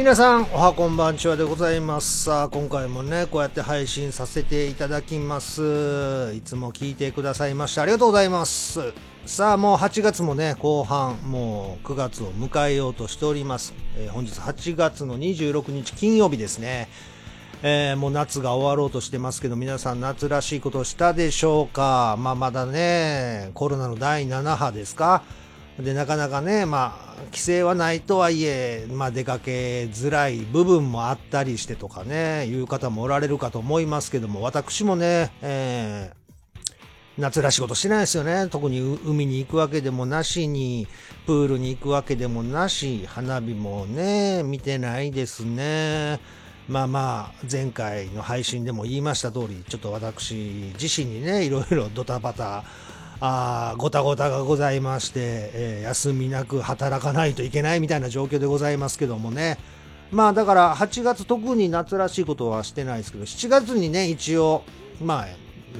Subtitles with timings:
[0.00, 2.24] 皆さんおはこんばんちはでございます。
[2.24, 6.32] さあ今回もねこうやって配信させていただきます。
[6.34, 8.80] いつも聞いてくださいましてありがとうございます。
[9.26, 16.88] さあもう8月もね後半もう9月を迎えようとしております、えー、本日8月の26日金曜日ですね。
[17.62, 22.16] えー、もう夏が終わろうとしてますけど、皆さん夏らしいことをしたでしょうか？
[22.18, 25.22] まあまだね、コロナの第7波ですか？
[25.80, 38.48] で、なかなかね、まあ、規制はないとはいえ、まあ、出かけづらい部分もあったりしてとかね、いう方もおられるかと思いますけども、私もね、えー、夏らしいことしてないですよね。
[38.50, 40.86] 特に海に行くわけでもなしに、
[41.26, 46.20] プールに行くわけでもなし、花火もね、見てないですね。
[46.70, 52.64] まあまあ、前回の配信でも言いました通り、ちょっと私自身にね、いろいろドタバタ、
[53.20, 55.20] あごたごたがございまして、
[55.52, 59.58] えー、休みなく働かないといけないみたいな状況でございますけどもね。
[60.10, 64.64] まあだから8月特に夏らしいことはしてないですけど、7月にね、一応、
[65.00, 65.26] まあ、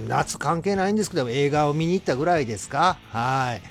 [0.07, 2.99] 夏関係ないんですけど、映画を見に行ったぐらいですか。
[3.09, 3.63] はい。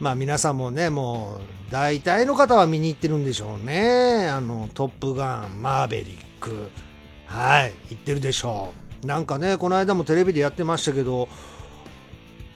[0.00, 4.28] まあ皆さんもね、もう、大体の方は見に行ってるんでしょうね。
[4.28, 6.68] あの、トップガン、マーベリック。
[7.26, 7.72] はい。
[7.90, 8.72] 行ってるでしょ
[9.02, 9.06] う。
[9.06, 11.28] なんかね、この間もテレビでやってましたけど、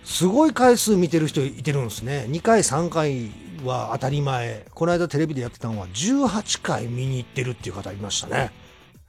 [0.09, 2.25] すごい回数見てる人いてるんですね。
[2.31, 3.31] 2回、3回
[3.63, 4.65] は当たり前。
[4.73, 8.51] この間テレビでやってたのは18回見に行ってるっていう方いましたね。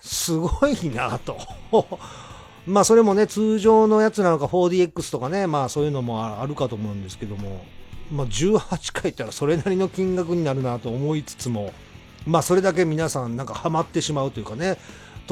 [0.02, 1.38] すごいなと。
[2.68, 7.64] まあそれもね、通常のやつなのか 4DX とかね、まあそういうのもあるかと思うんですけども、
[8.12, 11.74] まあ18回ったらそれなりの金額になるなと思いつつも、
[12.28, 14.78] まあそれだけ皆さんなんかハマってしまうというかね、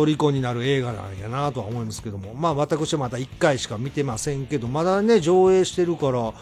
[0.05, 6.33] 虜になる映画なんやなとは思いますけども、まあ私はまた1回しか見てませんけど、まだね、上映してるから、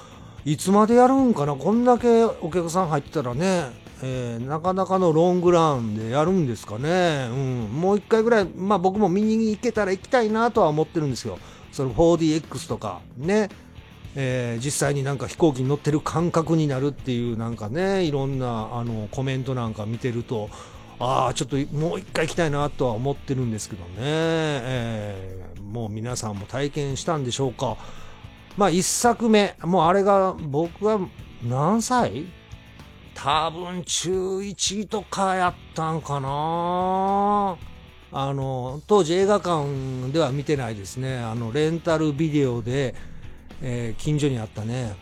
[0.45, 3.71] いつまでやるんかな、こんだけお客さん入ってたらね、
[4.03, 11.39] えー、なかなかのロングランでやるんですかね、うん、もう1回ぐらい、まあ僕も見に行けたら行きたいなとは思ってるんですよ。
[11.71, 13.49] その 4DX とか、ね、
[14.15, 20.49] えー、実際になんか飛行機に乗ってる感覚になるっていうなんかね、いろんなあのコメントなんか見てると、
[20.99, 27.77] ああ、ちょっともう一回行きたいなとは思ってるんですけどね、えー、もう皆さんも体験したんでしょうか。
[28.57, 30.99] まあ一作目、もうあれが僕は
[31.43, 32.25] 何歳？
[33.13, 37.57] 多分中1とかやったんかな
[38.11, 41.17] あの、当時映画館では見てないですね。
[41.17, 42.93] あの、レンタルビデオで、
[43.61, 44.95] えー、近所にあったね、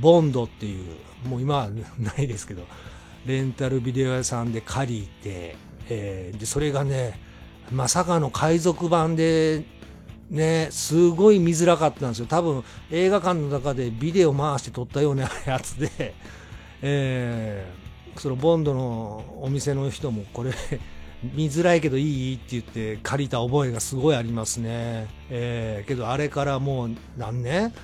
[0.00, 2.62] ボンドっていう、もう今はないですけど、
[3.26, 5.56] レンタルビデオ屋さんで借りて、
[5.88, 7.18] えー、でそれがね
[7.70, 9.64] まさかの海賊版で
[10.30, 12.26] ねすごい見づらかったんですよ。
[12.26, 16.14] 多分映画館の中でビデオ回して撮ったような やつで、
[16.82, 20.52] えー、そのボンドのお店の人もこれ
[21.34, 22.36] 見づらいけどいい？
[22.36, 27.74] って言って借りた覚えがすごいありますね、えー、けどあれからもう何年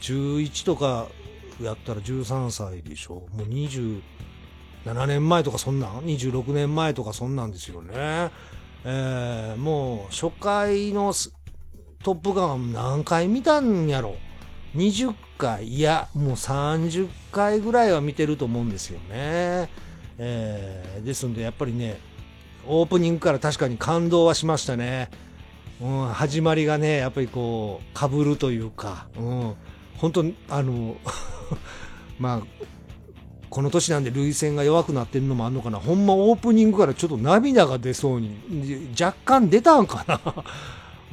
[0.00, 1.08] ？11とか
[1.62, 3.22] やったら13歳でしょ。
[3.34, 4.02] もう20
[4.84, 8.30] 7年前とかそんなん？26年前とかそんなんですよね。
[8.84, 11.12] えー、もう初回の
[12.02, 14.16] トップガン何回見たんやろ
[14.74, 15.68] ?20 回？
[15.68, 19.70] いや、もう30回ぐらいは見てると思うんですよね。
[20.18, 21.98] えー、ですんでやっぱりね、
[22.66, 25.10] オープニングから確かに感動はしましたね。
[25.80, 29.54] うん、始まりがね、やっぱりこう、かぶるというか、うん、
[29.96, 30.96] 本当あの、
[32.18, 32.42] まあ、
[33.52, 40.20] この年なんで涙腺が弱くなってるのもあんのかなほんまオープニングからちょっと涙が出そうに若干出たんかな。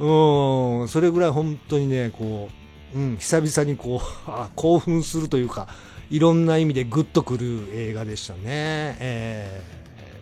[0.00, 0.88] うん。
[0.88, 2.48] それぐらい本当にねこ
[2.94, 5.68] う、うん、久々にこう 興奮するというか
[6.08, 8.40] いろんな意味でグッとくる映画でしたね。
[8.46, 9.62] え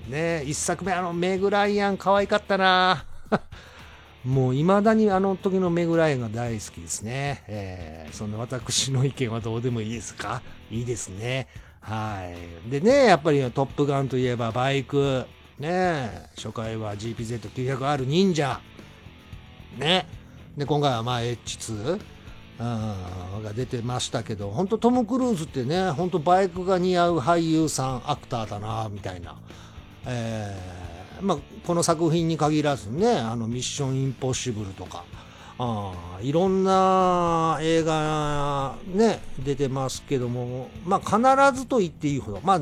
[0.09, 0.13] ー、
[0.43, 3.05] ね一作目あのメグライアン可愛かったな。
[4.27, 7.45] もう未だにあの時のメグライアンが大好きですね。
[7.47, 10.43] えー、そんな私の意見はどうでもいいですか？
[10.69, 11.47] いいですね。
[11.89, 12.31] は
[12.67, 12.71] い。
[12.71, 15.25] でね、やっぱりトップガンといえばバイク、
[15.59, 18.61] ね、初回は GPZ900R 忍者、
[19.79, 20.07] ね、
[20.55, 21.99] で、今回はまあ H2、
[22.61, 29.37] うん、が出てましたけど、本当トム・クルーズってね、本当バイクが似合う俳優さん、アクターだな、みたいな。
[30.05, 35.05] えー、まあ、この作品に限らずね、あの、ミッション・インポッシブルとか、
[35.59, 42.61] あいろんな映画ね出てますけどもまあ必ずと言っていいほどまあ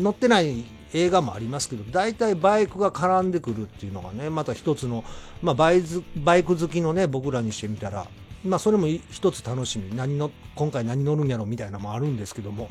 [0.00, 5.04] 載ってない映画もありますけど大体バイクが絡んでくるっていうのがねまた一つの、
[5.40, 5.82] まあ、バイ
[6.16, 8.06] バイク好きのね僕らにしてみたら
[8.44, 12.68] まあそれも一つ楽しみ何の今回何乗るんやろみたいなのもあるんですけども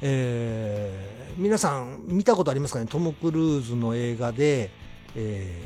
[0.00, 2.86] えー、皆さん見たことありますかね？
[2.86, 4.70] トム・クルーズの映画で、
[5.16, 5.60] え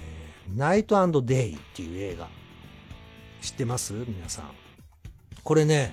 [0.50, 2.28] ー、ナイトデイっていう映画。
[3.42, 3.92] 知ってます？
[3.92, 4.44] 皆さん。
[5.42, 5.92] これね、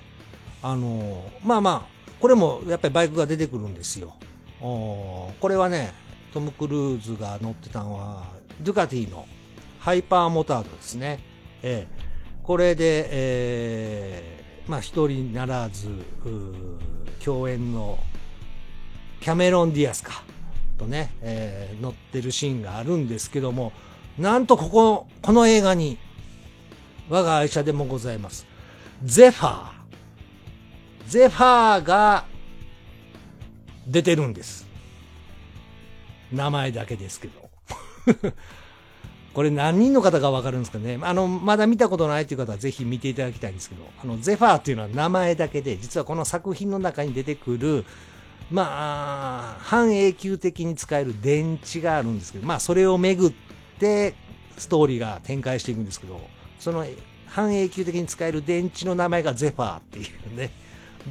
[0.62, 4.14] あの、まあまあ、これもやっぱりバイクが出てくるんですよ。
[4.60, 5.92] これはね、
[6.32, 8.24] トム・クルーズが乗ってたのは、
[8.60, 9.26] ドゥカティの
[9.80, 11.18] ハイパーモタードですね。
[11.62, 15.88] えー、これで、えー、まあ一人ならず、
[17.24, 17.98] 共演の
[19.20, 20.22] キャメロン・ディアスか、
[20.78, 23.72] とね、えー、乗ってるシーンがあるんですけども、
[24.18, 25.98] なんとここ、この映画に、
[27.10, 28.46] 我が愛車でもございます。
[29.02, 29.70] ゼファー。
[31.08, 32.24] ゼファーが
[33.84, 34.66] 出てるんです。
[36.32, 37.50] 名前だけですけど。
[39.34, 47.84] これ何人の方がわかるんですかねあの、まだ見たことないという方はぜひ見ていただきたいんですけど、あの、ゼファーっていうのは名前だけで、実はこの作品の中に出てくる、
[48.50, 53.32] まあ、半永久的に使える電池があるんですけど、まあ、それをめぐっ
[53.78, 54.14] て
[54.56, 56.20] ストーリーが展開していくんですけど、
[56.60, 56.86] その
[57.26, 60.02] 半永久的に使える電池の名前がゼファーってい
[60.32, 60.50] うね、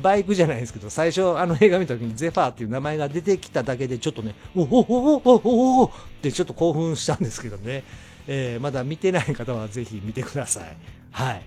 [0.01, 5.90] バイクじゃないですけど、最初あの映画見た時にゼファーっていう名前が出てきただけでちょっとね、おおおおおおおっ
[6.22, 7.84] てちょっと興奮したんですけどね、
[8.28, 10.78] えー、まだ見てない方はぜひ見てください。
[11.12, 11.42] はい。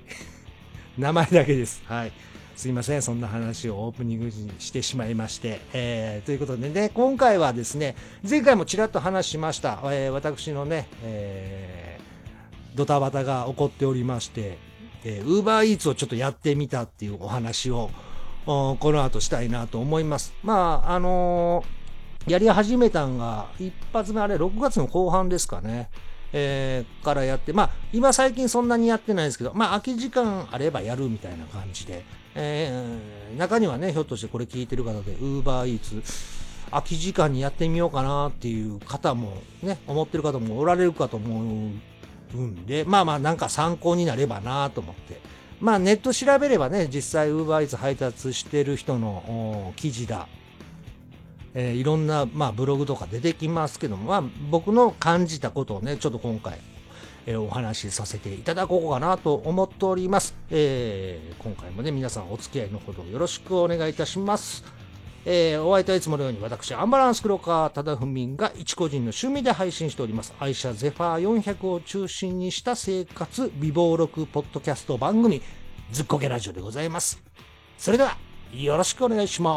[0.99, 1.83] 名前だけです。
[1.87, 2.13] はい。
[2.57, 5.61] すいません、そんな話をオープニングにしてしまいまして。
[5.73, 7.97] えー、ということでね、今回はですね、
[8.29, 11.92] 前回もちらっと話しました、えー、私のね、えー、
[12.75, 14.59] ドタバタが起こっておりまして、
[15.05, 17.91] えー、ウーバーイーツをちょっとやってみたっていうお話を、
[18.47, 20.35] この後したいなと思います。
[20.43, 25.91] まあ、あのー、やり始めたんが、一発目あれ、6月の後半ですかね。
[26.33, 32.05] えー、からやって、まあ、今最近そんなにやってないですけど、まあ、空き時間あればやるみたいな感じで、
[32.35, 36.03] えー、中にはね、ひょっとしてこれ聞いてる方で、ウーバーイーツ、
[36.71, 41.92] 空き時間にやってみようかなっていう方もね、思ってる方もおられるかと思う
[42.37, 45.21] んで、まあまあなんか参考になればなと思って。
[45.61, 50.27] まあネット調べればね、実際ウーバーイーツ配達してる人の記事だ、
[51.55, 56.59] えー、いろんな、まあ、ブログとか出てきますけども、まあ、僕の感じたことをね、ちょっと今回、
[57.27, 60.35] えー、お話しさせていただこうかなと思っております。
[60.51, 64.82] えー、今回もね、皆さんお付き合いのほどよろしくお願いいたします。
[65.25, 70.35] えー、お相手はいつものように私、アンバランス黒川忠文が一個人の趣味で配信しております。
[70.41, 75.43] 愛車ゼファー400を中心にした生活美貌録ポッドキャスト番組、
[75.93, 77.23] ずっこけラジオでございます。
[77.79, 78.17] それでは、
[78.53, 79.53] よろしくお願いしま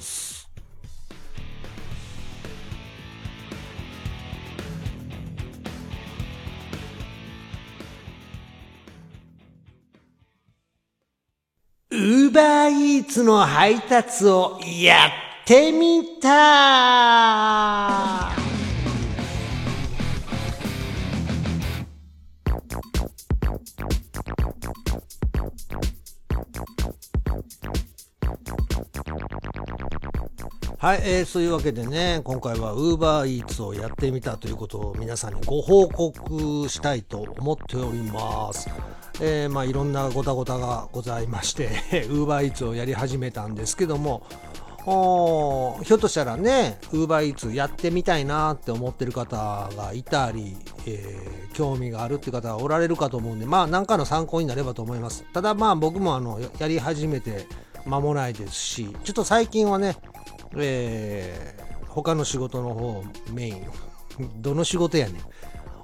[0.00, 0.41] す。
[11.92, 15.10] ウーバーイーツの配達をやっ
[15.44, 18.32] てみた
[30.78, 38.68] はい、えー、そういうわけでね、今回は UberEats をやってみたということを皆さんにご報告したいと思っております。
[39.20, 41.68] えー、まあ、いろんなごたごたがございまして、
[42.10, 44.26] UberEats をやり始めたんですけども、
[44.84, 55.24] ひょっとしたらね、UberEats やってみたいなって思ってる方がいたり、えー、興味があるって方がおられるかと思うんで、まあ、何かの参考になればと思います。
[55.32, 57.46] ただ、まあ、僕もあのやり始めて
[57.86, 59.96] 間もないですし、ちょっと最近はね、
[60.56, 63.66] えー、他の仕事の方メイン、
[64.42, 65.22] どの仕事やねん。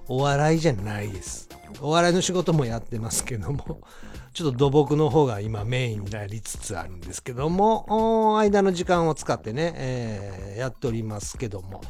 [0.09, 1.49] お笑いじゃないです。
[1.81, 3.81] お笑いの仕事もやってますけども、
[4.33, 11.83] ちょっと土木の方が今メインになりつつあるんですけども、間の時間を使ってね、えー、やっておりますけども、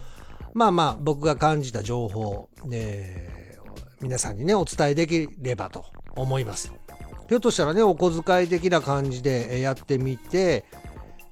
[0.52, 5.84] まあまあ僕が感じた情報、えー、皆さんにね、お伝えできればと
[6.16, 6.72] 思います。
[7.28, 10.64] ひょっとしたらね、お小遣い的な感じでやってみて、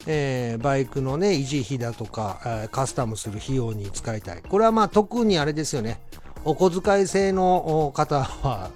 [0.07, 4.43] えー、バイクのね、維持費だとか、カスタムする費用に使いたい。
[4.43, 6.01] これはまあ特にあれですよね。
[6.45, 8.71] お小遣い制の方は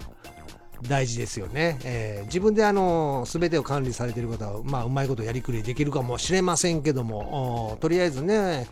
[0.83, 1.79] 大事ですよね。
[1.85, 8.67] えー、自分であの全てを管理されている方は、まあ、うまいことやりくりできるかもしれませんけども、とりあえずね、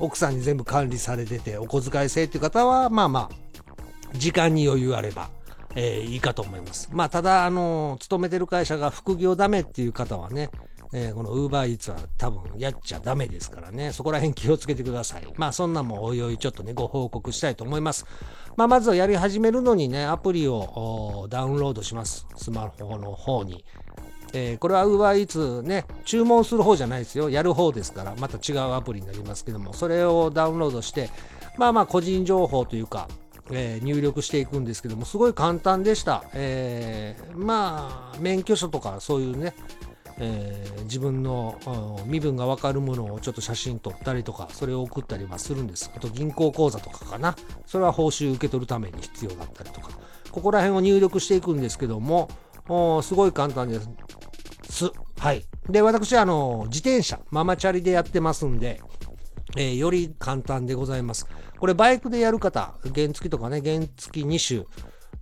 [0.00, 5.30] 奥さんに全部管理されてて、お小遣い制っていう方は、まあまあ、時間に余裕あれば、
[5.74, 6.88] えー、いいかと思います。
[6.92, 10.50] まあ、ただ、あの、勤めてる会社が副業ダメっていう方はね、
[10.94, 15.26] えー、この UberEats は多分やっちゃダメですからね、そこら辺気をつけてください。
[15.36, 18.04] まあそんなもおいおいちょっとね、ご報告したいと思います。
[18.56, 22.26] まあまずはやり始めるのにね、アプリをダウンロードします。
[22.36, 23.64] スマホの方に。
[24.34, 27.30] えー、これは UberEats ね、注文する方じゃないですよ。
[27.30, 31.08] やる方ですから、また違うアプリになりますけども、それをダウンロードして、
[31.56, 33.08] まあまあ個人情報というか、
[33.54, 36.24] えー、入力していくんですけども、すごい簡単でした。
[36.32, 39.54] えー、まあ、免許証とかそういうね、
[40.18, 41.58] えー、自分の
[42.06, 45.90] 身分が分かるものをちょっと写真撮ったりとか、それを送ったりはするんです。
[45.94, 47.36] あと銀行口座とかかな。
[47.66, 49.90] それは報酬受け取るために必要だったりとか。
[50.30, 52.28] ここら辺を入力していくんですけども、
[53.02, 54.90] すごい簡単です。
[55.18, 55.44] はい。
[55.68, 58.80] で、私、あの、自転車、ママチャリでやってますんで、
[59.56, 61.26] えー、より簡単でございます。
[61.62, 64.66] これ、バイクでやる方、原付とかね、原付2種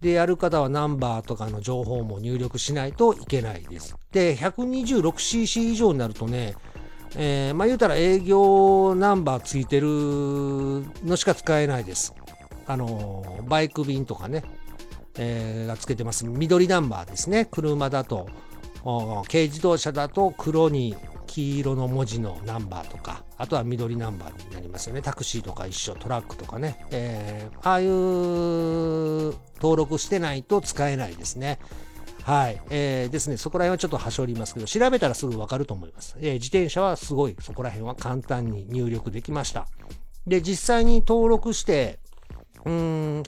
[0.01, 3.95] でやる方はナンバーとかの情報も入力しないといけないです。
[4.11, 6.55] で、126cc 以上になるとね、
[7.15, 9.87] えー、まあ言うたら営業ナンバーついてる
[11.05, 12.15] のしか使えないです。
[12.67, 14.43] あのバイク便とかね、
[15.19, 16.25] えー、がつけてます。
[16.25, 17.45] 緑ナンバーですね。
[17.45, 18.31] 車だと、
[19.31, 20.97] 軽自動車だと黒に
[21.31, 25.01] 黄色の文字のナンバーとか、あとは緑ナンバーになりますよね。
[25.01, 26.85] タクシーとか一緒、トラックとかね。
[26.91, 31.61] えー、ああいう登録してないと使えないですね。
[32.25, 32.61] はい。
[32.71, 36.17] えー、ですね、そこら辺はちょっと端折りますけど、調べたらすぐわかると思います。
[36.21, 39.69] えー、自転車はすごい、そこら辺は簡単に入力できました。
[40.27, 42.01] で、実際に登録して、
[42.65, 42.73] うー
[43.21, 43.23] ん、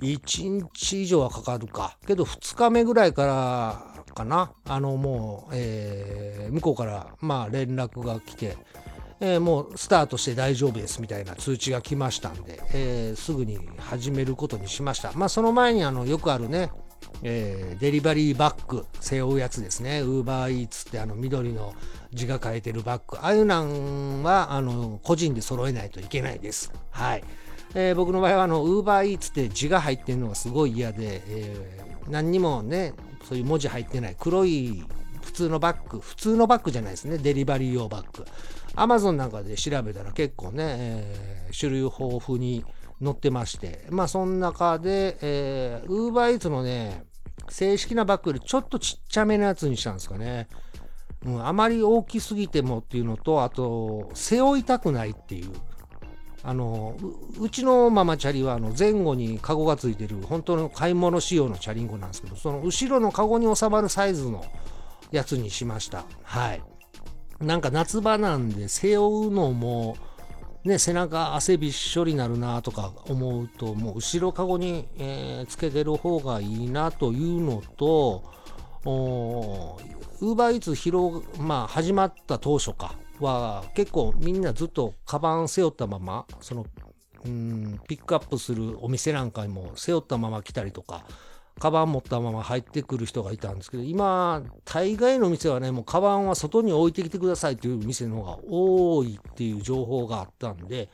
[0.00, 1.96] 1日以上はかかるか。
[2.06, 4.52] けど2日目ぐらいからかな。
[4.64, 8.56] あのもう、えー、向こうからまあ連絡が来て、
[9.20, 15.12] えー、もうスタートして大丈夫ですみたいな通知が来ましたんで、えー、すぐに始めることにしました。
[15.14, 16.70] まあその前にあのよくあるね、
[17.22, 20.00] えー、デリバリーバッグ背負うやつですね。
[20.00, 21.74] ウーバーイーツってあの緑の
[22.12, 23.18] 字が書いてるバッグ。
[23.18, 26.72] ああいうなんはあの個人で揃えないといけないです。
[26.90, 27.24] はい。
[27.74, 32.92] えー、僕の場合はあの、ウーバーイーツって字が入ってるのがすごい嫌で、えー、何にもね、
[33.28, 34.84] そういう文字入ってない黒い
[35.22, 38.24] 普通のバッグ、普通のバッグじゃないですね、デリバリー用バッグ。
[38.74, 42.64] アマゾンなんかで調べたら結構ね、えー、種類豊富に
[43.02, 47.04] 載ってまして、まあその中で、えー、ウーバーイーツのね、
[47.48, 50.48] 正式なバッグよりちょっとちっちゃめのやつにしたんですかね。
[51.24, 55.52] うん、あまり大きすぎてもっていうのと、あと、背負いたくないっていう。
[56.44, 56.96] あの
[57.38, 64.44] うちのママチャリはあの前後にカゴがついてる本当の買い物仕様のチャリンコなんですけどその後ろのカゴに収まるサイズの
[65.12, 66.04] やつにしました。
[66.24, 66.62] はい。
[67.40, 69.96] なんか夏場なんで背負うのも
[70.64, 78.24] ね背中汗びっしょりなるなとか思うともう後ろカゴに、えー、つけてる方がいいなというのと
[78.84, 80.74] ウーバーイーツ、
[81.68, 82.94] 始まった当初か。
[83.22, 86.66] は結構みんなずっとカバン背負ったままその
[87.24, 91.04] うんピックアップするお店なんかにも背負ったまま来たりとか
[91.58, 100.88] カバン持ったまま入ってくる人がいたんですけど今大概の店はねもうカバンは外に置いてきてくださいという店の方が多いっていう情報があったんで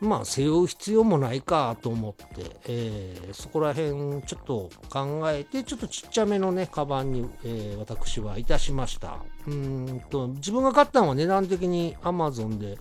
[0.00, 2.26] まあ背負う必要もないかと思って、
[2.66, 9.18] えー、そこら辺ちょっと考えてちょっとちっちゃめのねカバンに、えー、私はいたしました。
[9.46, 12.78] うんと自分が買ったのは値段的に Amazon で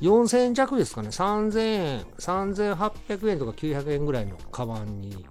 [0.00, 1.08] 4000円弱ですかね。
[1.08, 5.24] 3000円3800円とか900円ぐらいのカバンに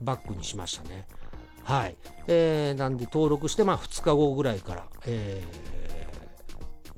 [0.00, 1.06] バッグにしましたね。
[1.64, 1.96] はい、
[2.28, 5.76] えー、なんで登録してまあ2日後ぐらいから、えー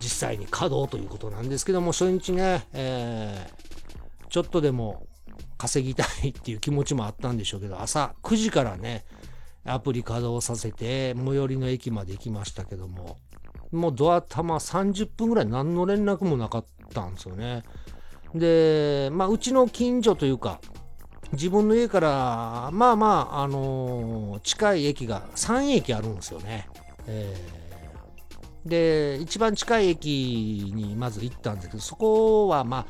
[0.01, 5.07] 実際に稼働ということなんですけども、初日ね、えー、ちょっとでも
[5.57, 9.05] 稼ぎたいっていう気持ちもあったんでしょうけど、朝9時からね、
[9.69, 13.19] アプリ稼働させて、最寄りの駅まで行きましたけども、
[13.71, 17.65] もうドア玉30分ぐらい何の連絡もなかったんですよね。
[18.35, 20.61] で、まあ、うちの近所というか、
[21.33, 26.69] 自分の家から、まあまあ、あのー、近い駅が3駅あるんですよね。
[27.07, 27.69] えー
[28.69, 32.87] で、一番近い駅にまず行ったんですけど、そこはまあ、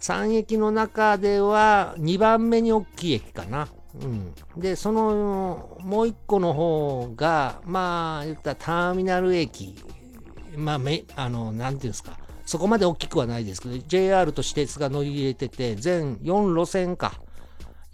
[0.00, 3.68] 3駅の中では2番目に大きい駅かな。
[4.02, 9.76] うん、で、そのもう1個の方が、まあ、言ったらターミナル駅、
[10.56, 17.20] まあ、めあの、なんていうんですか、そこまで大きくはないですけど、JR と私鉄が乗り入れてて、全4路線か。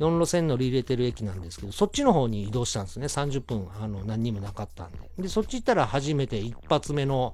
[0.01, 3.07] 4路線乗り入れてる駅なんですけど、そっちの方に移動したんですね。
[3.07, 4.99] 30分、あの、何にもなかったんで。
[5.19, 7.33] で、そっち行ったら初めて一発目の、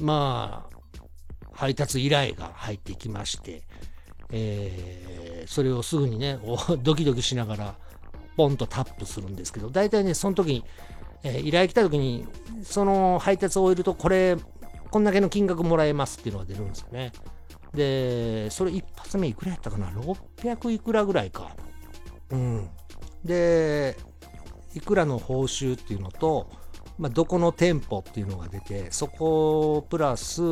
[0.00, 0.76] まあ、
[1.52, 3.62] 配達依頼が入ってきまして、
[4.32, 6.38] えー、それをすぐにね、
[6.82, 7.74] ドキドキしながら、
[8.36, 10.64] ポンとタップするんですけど、大体ね、その時に、
[11.22, 12.26] えー、依頼来た時に、
[12.64, 14.36] その配達を終えると、これ、
[14.90, 17.12] こんだけの金額もらえますっていうのが出るんですよね。
[17.74, 21.56] で、それ一発目いくらやったかな ?600 いくらぐらいか。
[22.30, 22.68] うん。
[23.24, 23.96] で、
[24.74, 26.50] いくらの報酬っていうのと、
[26.98, 30.42] まあ、どこの店舗っていうのが出てそこプラス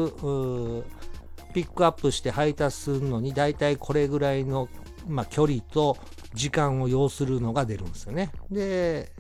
[1.53, 4.69] ピックアップして配達するのに大体これぐらいの、
[5.07, 5.97] まあ、距離と
[6.35, 8.31] 時間を要するのが出るんですよね。
[8.51, 9.13] で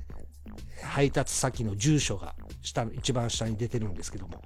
[0.83, 4.43] 配達先の住所が下一番下に出てるんですけども。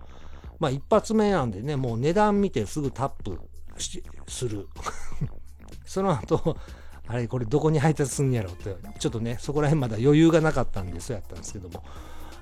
[0.58, 3.38] まあ一発目なんでねもう値段見てすぐタップ
[4.28, 4.68] する。
[5.84, 6.56] その後
[7.06, 11.84] あれこれどこに配達すんやろってちょっとねそこら辺まだ余裕がなかったんですよやったんですけども、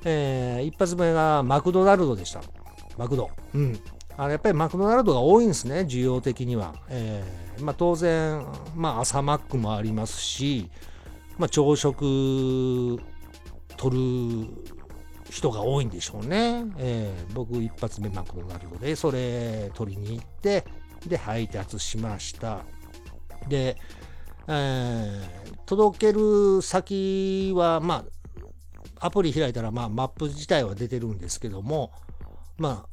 [0.05, 2.43] えー、一発目がマクドナルドでした。
[2.97, 3.31] マクド。
[3.55, 3.81] うん。
[4.17, 10.71] あれやっぱりマクドナルドが多いんですね需要的には、えーまあ、当然、まあ、朝マックもありますし、
[11.39, 12.99] まあ、朝食
[13.77, 14.49] 取る
[15.31, 20.65] 人が多いんでしょうね、えー、僕一発目マクドナルドでそれ取りに行って
[21.07, 22.61] で配達しました。
[23.49, 23.77] で
[24.49, 28.05] えー、届ける先は、ま
[28.99, 31.93] あ、アプリ開いたら、まあ、マップ自体は出てるんですけども、
[32.59, 32.92] まあ、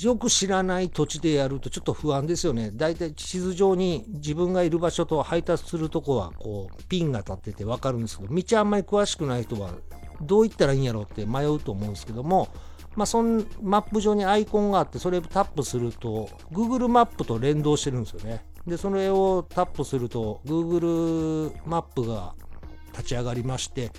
[0.00, 2.70] よく知らない土地でやるとちょっと不安ですよね。
[2.72, 9.70] だいたい地図上に自分がいる場所と配達するとこはこうピンが立ってて分かるんですけど、道あんまり詳しくない人は
[10.20, 12.48] どう行ったらいいんやろうって迷うと思うんですけども、
[12.96, 18.44] まあ、そのマップ上にアイコンがあってそれをタップすると Google マップと連動してるんですよね。
[18.66, 22.34] で、それをタップすると Google マップが
[22.92, 23.90] 立ち上がりまして、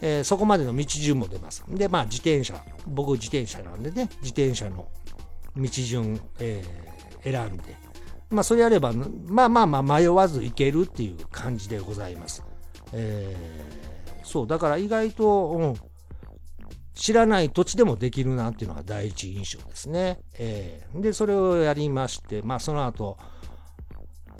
[0.00, 1.64] えー、そこまでの道順も出ます。
[1.68, 4.86] で、まあ自転車、僕自転車なんでね、自転車の
[5.56, 7.76] 道順、えー、選んで、
[8.30, 12.44] まあそれやれば、まあまあまあ迷わず行けるっていう感じでございます。
[12.92, 15.74] えー、そう、だから意外と、うん、
[16.94, 20.20] 知らない土地でもできるなっていうのが第一印象ですね。
[20.38, 23.18] えー、で、それをやりまして、まあその後、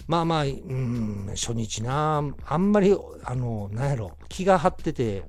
[0.07, 5.25] まあまあ、うん、初日な、あんまり、あの、なんやろ、気が張ってて、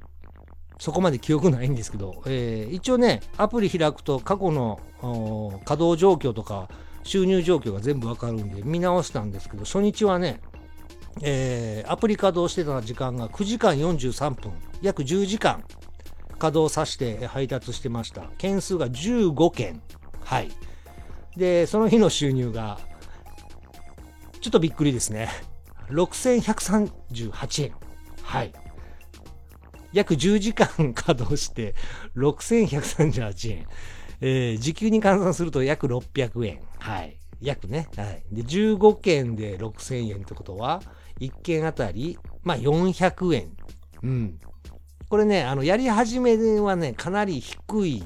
[0.82, 4.80] そこまで記憶ないんですけど、えー、一応ね、アプリ開くと過去の
[5.64, 6.70] 稼働状況とか
[7.04, 10.42] 収入状況が全部わかるんで見直したんですけど、初日はね、
[11.22, 15.64] えー、アプリ稼働してた時間が9時間43分、約10時間
[16.40, 18.24] 稼働させて配達してました。
[18.40, 19.84] 件数が15件。
[20.24, 20.50] はい。
[21.38, 22.80] で、その日の収入が
[24.40, 25.30] ちょっとびっくりですね。
[25.92, 27.74] 6138円。
[28.24, 28.52] はい。
[29.94, 31.76] 約10時間稼働して
[32.16, 33.68] 6138円。
[34.22, 36.60] えー、時給に換算すると約600円。
[36.80, 37.18] はい。
[37.42, 37.88] 約ね。
[37.98, 38.24] はい。
[38.32, 40.82] で、15件で6000円ってことは、
[41.20, 43.52] 1件あたり、まあ400円。
[44.04, 44.40] うん。
[45.10, 48.04] これね、あの、やり始めはね、かなり低い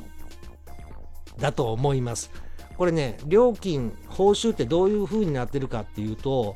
[1.38, 2.32] だと思います。
[2.78, 6.56] これね、料金、報酬ってどういう風になってるかっていうと、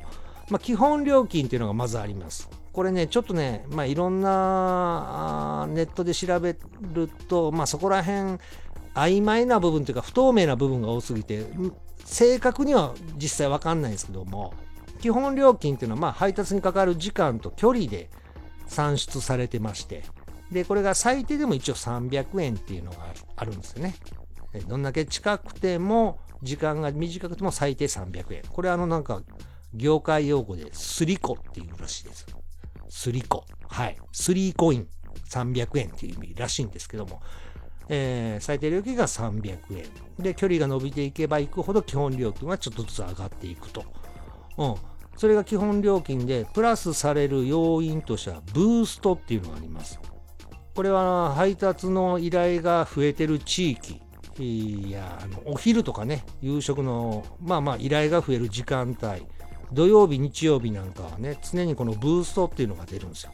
[0.50, 2.50] まあ、基本料金っていうのがまずあります。
[2.80, 6.56] これね、ちょっとね、まあ、いろんなネットで調べ
[6.94, 8.38] ると、まあ、そこら辺、
[8.94, 11.44] 曖昧な部分というか不透明な部分が多すぎて、
[12.06, 14.54] 正確には実際わかんないですけども、
[15.02, 18.08] 基本料金っていうのは、まあ、配達にかかる時間と距離で
[18.66, 20.04] 算出されてまして、
[20.50, 22.96] で、これが最低でも一応300円っていうのが
[23.36, 23.94] あるんですよね。
[24.66, 28.42] どんだけ近くても、時間が短くても最低300円。
[28.48, 29.20] これあのなんか、
[29.74, 32.39] 業界用語でスリコっていうらしいです。
[32.90, 33.46] スリコ。
[33.68, 33.96] はい。
[34.12, 34.88] スリーコイン
[35.28, 37.22] 300円っていう意味らしいんですけども、
[37.88, 39.84] えー、最低料金が300円。
[40.18, 43.84] で、距離が伸びていけばいくほど基本料金はちょっとずつ上がっていくと。
[44.58, 44.74] うん。
[45.16, 50.00] それが基本料金で、プラスされる要因としては、ブーストっていうのがあります。
[50.74, 54.00] これは配達の依頼が増えてる地域、
[54.38, 59.26] いやあのお昼とかね夕食のまあまあ依頼が増える時間帯
[59.72, 63.32] 土曜日日曜日なんかはね常にこのブーストっていうのが出るんですよ。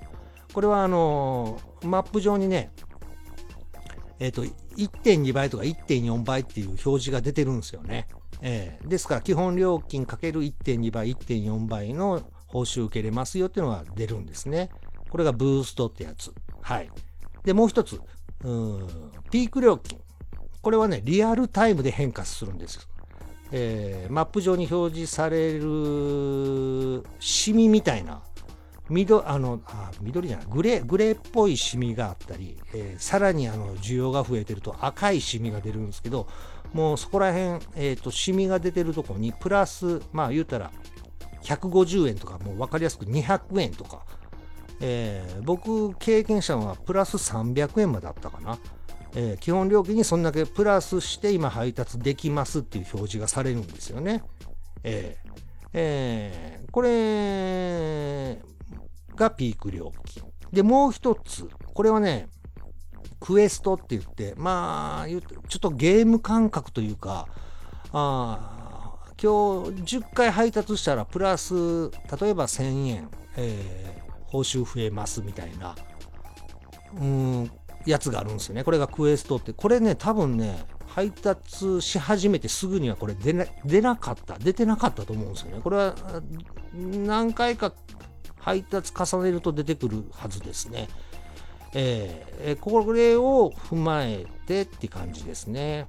[0.53, 2.71] これはあのマップ上にね
[4.19, 4.45] えっ、ー、と
[4.77, 8.09] 1.2倍とか1.4倍っていう表示が出てるんですよね、
[8.41, 14.71] えー、ですから基本料金かける1.2倍1.4倍の報酬受けれますよっていうのが出るんですね。
[15.11, 16.33] これがブーストってやつ。
[16.63, 16.91] はい。
[17.45, 18.01] でもう一つ。
[18.45, 18.87] うん。
[19.31, 20.01] ピーク料金。
[20.63, 22.89] これはね、リアルタイムで変化するんです。
[23.53, 28.23] えー、マップ上に表示されるシミみたいな、
[28.89, 36.29] 緑あのあ緑じゃないグレー、グレーっぽいシミがあったり、えー、さらにあの需要が増えてると赤いシミが出るんですけど、
[36.73, 40.71] もうそこら辺、えーと、シミが出てるとこにプラス、まあ言うたら
[41.43, 44.05] 150円とか、もう分かりやすく200円とか、
[44.81, 48.59] えー、僕経験したのはプラス300円まであったかな。
[49.15, 54.23] えー、基本料金にそんだけプラスして今配達できますっていう表示がされるんですよね。
[54.83, 55.27] えー
[55.79, 58.39] えー、これ
[59.15, 60.25] がピーク料金。
[60.53, 62.29] で、もう一つ、これはね、
[63.21, 67.29] クエストって言って、まあ、ちょっとゲーム感覚というか、
[67.93, 75.75] あ今日10回配達したらプラス、例えば1000円、えー、報酬増えますみたいな、
[77.01, 77.51] うん、
[77.87, 78.65] やつがあるんですよね。
[78.65, 79.53] これがクエストって。
[79.53, 85.61] これね、多分ね、配達し始めてすぐにはこれ出な出なかった、出てなかったと思うんですよね。
[85.63, 85.95] これは
[86.75, 87.73] 何回か
[88.39, 90.89] 配達重ねると出てくるはずですね。
[91.75, 95.87] えー、これを踏まえてって感じですね。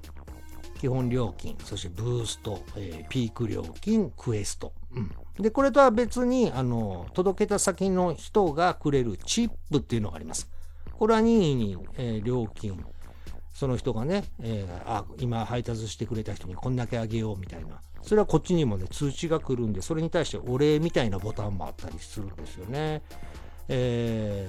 [0.80, 4.74] 基本料金、そしてブースト、えー、ピーク料金、クエスト。
[4.94, 10.50] うん、で、これとは別に、あの、届けた先の人がくれるチップっていうのがあります。
[10.98, 12.84] これは任意に、えー、料金、
[13.54, 17.82] その人がね、えー、あ、今配達してくれた人にこんだけあげようみたいな。
[18.02, 23.02] それはこっちにもね、通知が来るんで、それに対してお礼みたいなボタンもあったりするんですよね。
[23.70, 24.48] え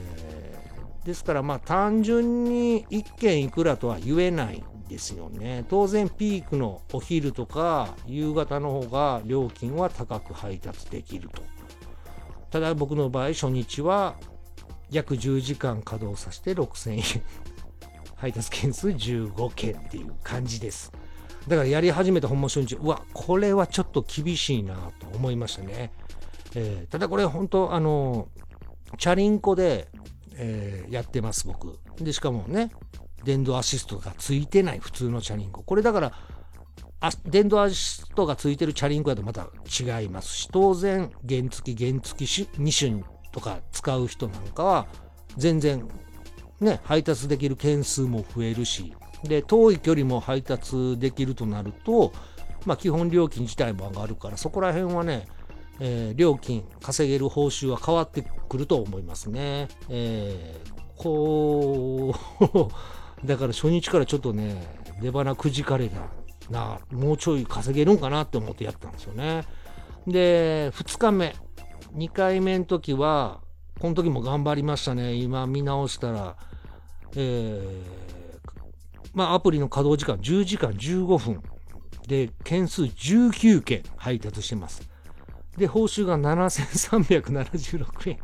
[1.02, 5.64] ー、ですからまあ単純に1件いくらとは言えないんですよね。
[5.68, 11.42] 当然ピークのお昼とか夕方の方が料金は高く配達できると。
[12.50, 14.14] ただ僕の場合初日は
[14.90, 17.22] 約10時間稼働させて6000円
[18.16, 20.92] 配達件数15件っていう感じです。
[21.46, 25.92] だからやり始めた本間初日、うわ、これはちょっと厳しいなと思いましたね。
[26.54, 28.28] えー、ただこれ本当、あの、
[28.98, 29.88] チャリンコで、
[30.34, 31.78] えー、やってます、僕。
[32.00, 32.70] で、しかもね、
[33.24, 35.62] 電動アシストがついてない普通のチャリンコ。
[35.62, 36.12] これだから、
[37.00, 44.86] あ電動アシストがついてるチャリンコだとまた違いますし、当然、原付、原付2種とか使う人なんかは、
[45.36, 45.88] 全然、
[46.60, 52.12] ね、配達できる件数も増えるし、で、遠い距離も配達できるとなると、
[52.66, 55.26] まあ、基本料金自体も上がるから、そこら辺はね、
[55.80, 59.68] え、料金、稼げる報酬は変わってくると思いますね。
[59.88, 60.60] え、
[60.96, 62.14] こ
[63.22, 66.08] う だから初日からちょっとね、出花くじかれた
[66.50, 69.44] な、もうちょい稼げるんかなって思ってやったんですよね。
[70.06, 71.34] で、2日目、
[71.94, 73.40] 2回目の時は、
[73.80, 75.14] この時も頑張りましたね。
[75.14, 76.36] 今見直したら、
[77.14, 78.08] えー
[79.14, 81.42] まあ、アプリの稼働時間10時間15分
[82.06, 84.88] で件数19件配達してます。
[85.56, 88.18] で、報酬が7376円。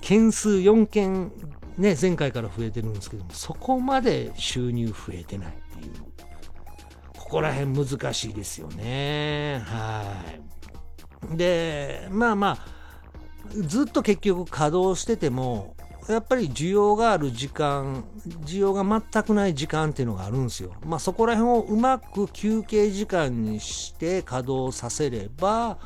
[0.00, 1.32] 件数4件
[1.78, 5.92] ね、前回から増えてるんですけども、そこまで収入増えてないっていう。
[7.18, 9.60] ここら辺難しいですよね。
[9.66, 10.55] はい。
[11.32, 12.58] で、まあまあ、
[13.50, 15.74] ずっと結局稼働してても、
[16.08, 18.04] やっぱり需要がある時間、
[18.44, 20.72] 需要が全くない時間っていうのがあるんですよ。
[20.84, 25.78] まあそこら辺をうまく休憩時間にして稼働させれば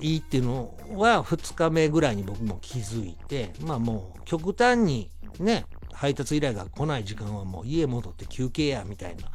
[0.00, 9.30] いいっていうのは2日目ぐらいに僕も気づいて、まあもう極端にね、配達依頼が来ない時間はもう家戻って休憩やみたいな。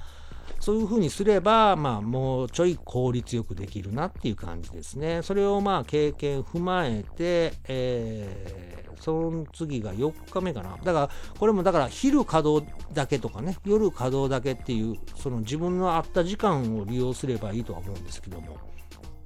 [0.60, 5.22] そういうふうにすれば、まあ、もうちょい効率よくできるなっていう感じですね。
[5.22, 10.78] それをまあ経験踏まえて、えーその次が4日目かな。
[10.84, 11.10] だから、
[11.40, 18.58] これもだから昼稼働だけとかね、夜稼働だけっていう、その自分のあった時間を利用すればいいとは思うんですけども。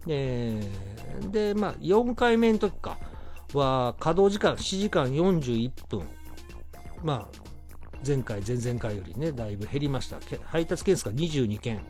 [0.06, 0.60] で、
[1.32, 2.98] でまあ、4回目の時か、
[3.54, 6.08] は稼働時間7時間41分。
[7.04, 7.28] まあ、
[8.06, 10.20] 前回、前々回よりね、だいぶ減りました。
[10.46, 11.82] 配達件数が22件。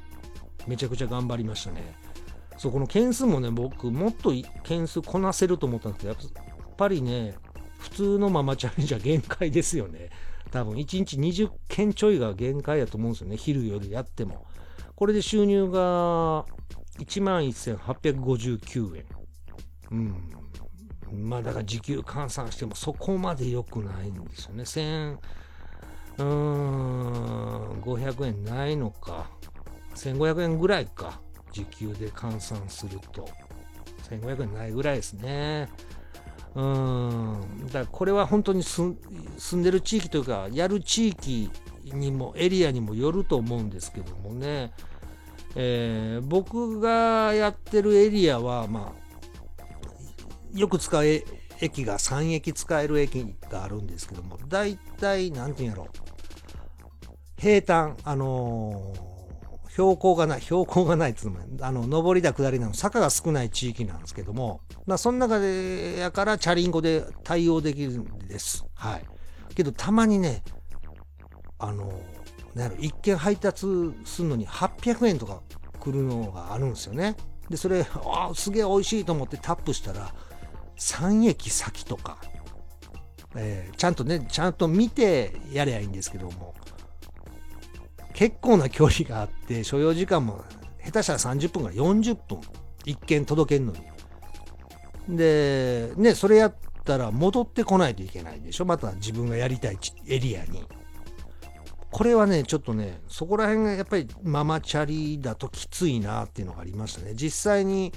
[0.68, 1.96] めちゃくちゃ頑張りましたね。
[2.58, 4.32] そう、この件数もね、僕、もっと
[4.64, 6.20] 件数こなせると思ったんですけど、や
[6.66, 7.36] っぱりね、
[7.80, 10.10] 普通のママチャレンジは限界ですよね。
[10.52, 13.38] 多分1日20件ちょいが限界やと思うんですよね。
[13.38, 14.46] 昼夜やっても。
[14.96, 16.46] これで収入が
[17.00, 19.06] 11,859円。
[19.92, 20.30] うん。
[21.28, 24.66] まあだから時給換算してもそこまで良くないんですよね。
[26.18, 29.30] うーん、500円ないのか。
[29.96, 31.20] 1500円ぐらいか。
[31.52, 33.28] 時給で換算すると。
[34.10, 35.70] 1500円ないぐらいですね。
[36.56, 38.96] うんだからこれは本当に住
[39.56, 41.50] んでる地域というかやる地域
[41.84, 44.72] にもエリアにもよると思うんですけどもね、
[45.56, 51.04] えー、僕がやってるエリアはまあよく使う
[51.62, 55.88] 駅が3駅使える駅があるんですけども大体何て言うんやろ
[57.38, 59.14] 平坦あのー
[59.74, 68.64] 標高がない、標高がないっていうのも、あの、上りだ下りなの、坂が少ない地域なんですけども、まあ、その中で、やから、チャリンコで対応できるんです。
[68.76, 69.06] はい。
[69.56, 70.44] けど、たまにね、
[71.58, 71.92] あの、
[72.54, 73.66] なんやろ、一件配達
[74.06, 75.42] するのに800円とか
[75.80, 77.16] 来るのがあるんですよね。
[77.50, 80.14] で、それ、ああ、すげえ美味しいと思ってタップしたら、
[80.78, 82.18] 3駅先とか、
[83.36, 86.54] えー、ちゃんとね、ちゃんと見てやればいいんですけども、
[88.14, 90.44] 結構な距離があって、所要時間も
[90.84, 92.42] 下手したら30分から40分、
[92.86, 93.74] 一件届けるの
[95.08, 95.18] に。
[95.18, 96.56] で、ね、それやっ
[96.86, 98.66] たら戻ってこないといけないでしょ？
[98.66, 100.64] また自分がやりたいエリアに。
[101.92, 107.14] これはね、ちょっとね、そこら辺がやっぱりママチャリだときついなっていうのがありましたね。
[107.16, 107.94] 実際に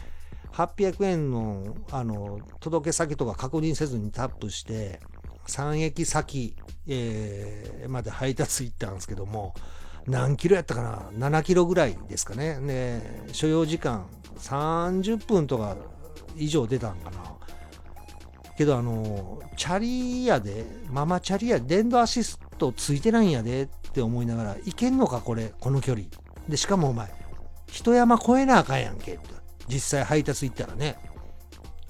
[0.57, 5.01] 800円のあの届け先とか確認せずにタップして、
[5.49, 9.55] 3駅先、えー、まで配達行ったんですけども、
[10.07, 12.59] 何キロやったかな ?7 キロぐらいですかね。
[12.61, 14.07] で、所要時間
[14.39, 15.77] 30分とか
[16.37, 17.19] 以上出たんかな。
[18.57, 26.07] けど、あの、チャリやで、ママチャリや、電動アシストついてないんやでって思いながら、いけんのか、これ、この距離。
[26.49, 27.13] で、しかもお前、
[27.67, 29.17] 一山越えなあかんやんけ。
[29.17, 29.37] って
[29.69, 30.97] 実際配達行ったらね。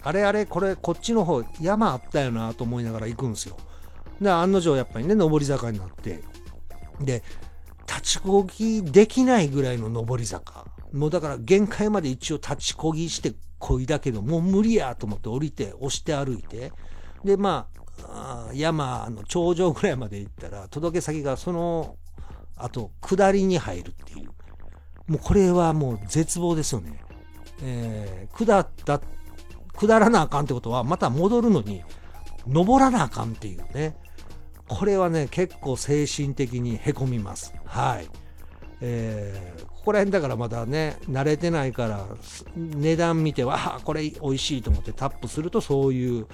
[0.03, 3.57] あれあれ、これ、こっちの方、山あったよなと思いながら行くんですよ。
[4.21, 6.23] で、案の定やっぱりね、上り坂になって。
[7.01, 7.23] で、
[7.89, 10.65] 立ちこぎできないぐらいの上り坂。
[10.93, 16.73] もうだから限界まで一応立ちこぎしてこいだけど、もう無理やと思って降りて、押して歩いて。
[17.25, 17.69] で、ま
[18.05, 21.97] あ、山の頂上ぐらいまで行ったら、届け先がその
[22.57, 24.29] 後、下りに入るっていう。
[25.09, 27.06] もうこれはもう絶望ですよね。
[27.63, 29.01] えー、下った、
[29.75, 31.83] 下らなあかんってことは、また戻るのに、
[32.47, 33.97] 登らなあかんっていうね。
[34.69, 37.55] これはね、結構精神的にへこみます。
[37.65, 38.09] はい。
[38.81, 42.07] えー、ここら辺だからまだね、慣れてないから、
[42.57, 46.27] 値段見て、わあ、これ美味しいと思ってタップすると、そういう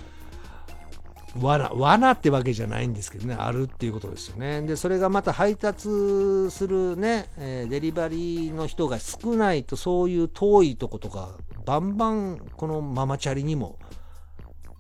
[1.41, 4.63] 罠、罠ってわけじゃないんですけどね、あるっていうことですよね。
[4.63, 5.89] で、それがまた配達
[6.51, 11.31] するね、えー、デリバリーの人が少ないと、そういう遠いとことか、
[11.65, 13.79] バンバンこのママチャリにも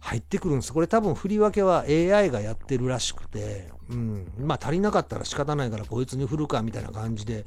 [0.00, 0.72] 入ってくるんです。
[0.72, 7.46] これ多分振り分けは AI がやってるらしくて、うん、まあ足りなかったら仕方ないからこいつに振るかみたいな感じで、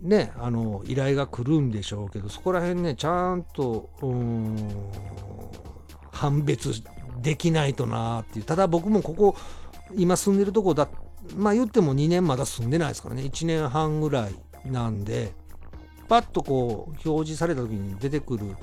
[0.00, 4.56] ね、あの、依頼が来るんでしょうけど、そこら辺ね、ちゃんと、うん、
[6.10, 6.82] 判別
[7.20, 8.44] できないとなっていう。
[8.44, 9.36] ただ僕もここ、
[9.96, 10.88] 今住んでるとこだ、
[11.36, 15.32] まあ言っても2年まだ住んでないですからね、1年半ぐらいなんで、
[16.08, 18.56] パッとこう表示された時に出てくる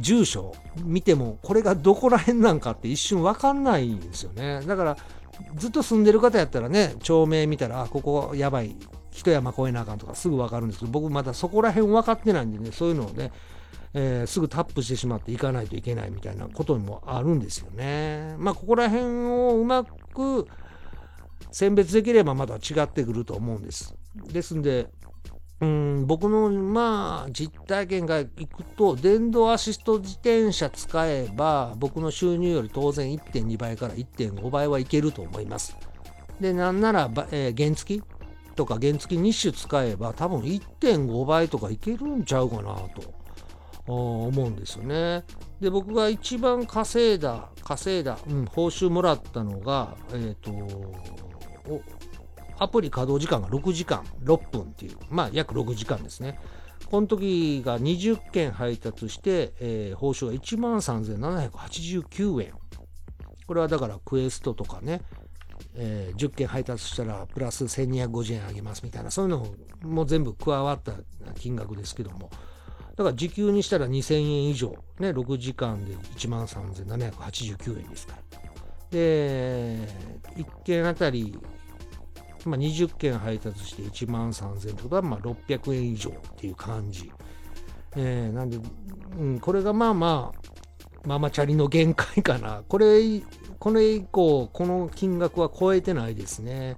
[0.00, 0.52] 住所
[0.82, 4.60] 見てもこれがどこら辺なんかって一瞬分かんないですよね。
[4.66, 4.96] だから
[5.56, 8.76] ずっと住んでる方やったらね町名見たらあここやばい。
[9.12, 13.30] 一山越えなあかんとかすぐ分かるんですけど僕まだそこら辺分かってないんでねそういうのをね、
[13.94, 18.34] えー、すぐタップしてしまって行かないといけないみたいなこともあるんですよね。
[18.38, 20.46] まあここら辺をうまく
[21.52, 23.94] 選別できればまた違ってくると思うんです。
[24.32, 24.88] ですんで
[25.60, 35.76] うん僕のまあ実体験がいくと電動アシスト自転車使えば僕の収入より当然1.2倍から1.5倍はいけると思います。
[36.40, 38.00] でなんなら、えー、原付
[38.56, 43.23] とか原付2種使えば多分1.5倍とかいけるんちゃうかなと。
[43.86, 45.24] 思うんですよね。
[45.60, 50.52] で僕が一番稼いだ稼いだ、うん、報酬もらったのがえ、ー、と
[52.58, 56.38] アプリ稼働時間が6時間6分っていう、まあ約6時間ですね。
[56.90, 62.52] この時が20件配達して、えー、報酬が13,789円。
[63.46, 65.02] これはだからクエストとかね、
[65.74, 69.46] えー、10件配達したらプラス1250円あげますみたいな、そういうの
[69.82, 70.92] も全部加わった
[71.34, 72.30] 金額ですけども、
[72.96, 78.22] だから時給にしたら2000円以上、ね、6時間で1万3789円ですから。
[78.90, 79.78] で、
[80.36, 81.36] 1件あたり
[82.46, 87.10] まあ、20件配達して1万3000ってことはまあ600円以上っていう感じ。
[87.96, 88.58] えー、なんで、
[89.18, 92.62] うん、これがまあまあ、ママチャリの限界かな。
[92.68, 93.22] これ、
[93.58, 96.76] これ以降、この金額は超えてないですね。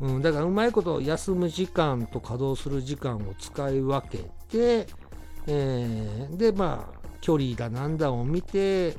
[0.00, 4.86] うん、だからうまいこと休む時間と稼働する時間を使い分けて、
[5.46, 8.96] えー、で、まあ、距離だなんだを見て、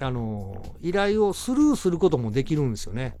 [0.00, 3.16] あの、依頼をスルーすることもできるんですよね。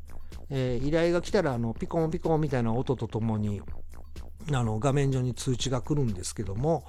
[0.50, 3.62] えー、依頼が来たらあのピコンピコンみたいな音とともに
[4.52, 6.84] あの画面上に通知が来るんですけども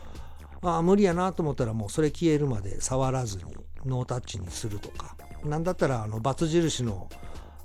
[0.62, 3.44] あ無理やなと思ったらもうそれ消えるまで触らずに
[3.86, 7.10] ノータッチにするとか何だったらあのバツ印の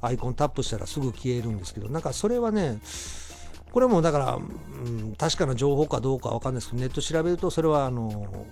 [0.03, 2.79] アイコンタップしたらすぐ消えるんですけどなんかそれはね
[3.73, 8.47] これもだから、うん、確かな情報かどうかわかんないですけどネット調べるとそれはあの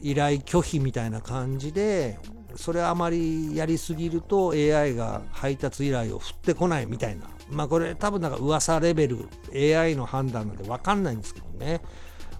[0.00, 2.18] 依頼拒否みたいな感じで
[2.56, 7.30] それあまりやりすぎると AI が配達依頼を振ってこないみたいな。
[7.50, 11.80] まあこれ多分なんか噂レベル AI の判断なんで分かんないんですけどね。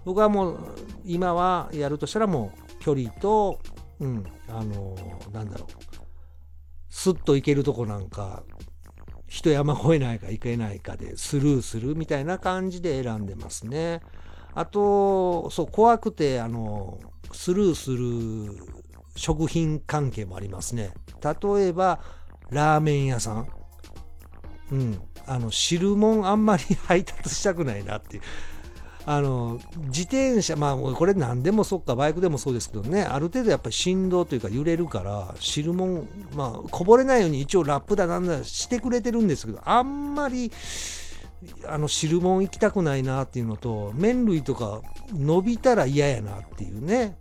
[0.05, 3.59] 僕はもう今はやるとしたらもう距離と、
[3.99, 4.95] うん、あの
[5.31, 5.83] なんだろう。
[6.89, 8.43] スッと行けるとこなんか
[9.33, 14.01] 一山越えないかいけないかでスルーするみたいな感じで選んでますね。
[14.53, 16.99] あと、そう、怖くて、あの、
[17.31, 18.63] スルーする
[19.15, 20.93] 食品関係もありますね。
[21.23, 21.99] 例えば、
[22.51, 23.47] ラーメン屋さん。
[24.71, 25.01] うん。
[25.25, 28.23] あの、汁物あんまり 配達したくないなっていう。
[29.05, 40.51] あの自転車まあこれ何でもそっかバイクでもそうですけどねある程度やっぱり振動というか揺れるから汁もまあこぼれないように一応ラップだなんだしてくれてるんですけどあんまり
[41.67, 47.17] あの汁物行きたくないなっていうのと麺類とか伸びたら嫌やなっていうね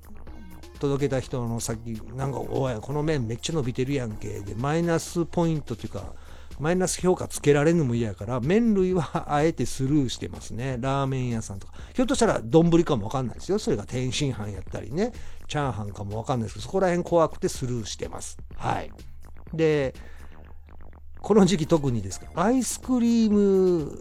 [0.79, 6.13] 届けた人のさっきなんか「おいこの麺めっちゃ伸びてるやんけ」でマイナスポイントというか
[6.63, 10.77] マイナス評価つけられるのも嫌やから、麺類はあえてスルーしてますね。
[10.79, 11.73] ラーメン屋さんとか。
[11.93, 13.59] ひょっとしたら丼かもわかんないですよ。
[13.59, 15.11] それが天津飯やったりね、
[15.49, 18.39] チャーハンかもわかんないですけど、そこら辺怖くてスルーしてます。
[18.55, 18.93] はい。
[19.53, 19.93] で、
[21.21, 24.01] この時期特にですか、アイスクリーム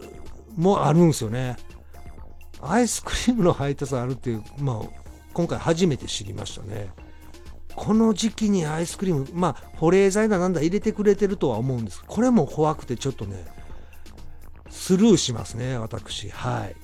[0.56, 1.58] もあるんですよね。
[2.62, 4.90] アイスクリームの配達あるっていう、まあ、
[5.34, 6.92] 今回初めて知りましたね。
[7.76, 13.46] この時期にアイスクリーム、まあ、保冷剤だなんだ入れてくれてるとは思うんですこれも怖くてちょっとね、
[14.70, 16.30] スルーしますね、私。
[16.30, 16.76] はい。